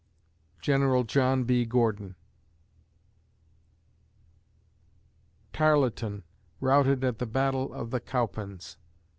GENERAL 0.61 1.03
JOHN 1.03 1.43
B. 1.43 1.63
GORDON 1.63 2.15
_Tarleton 5.53 6.23
routed 6.59 7.03
at 7.03 7.19
the 7.19 7.27
battle 7.27 7.71
of 7.71 7.91
the 7.91 7.99
Cowpens, 7.99 8.55
S. 8.77 8.77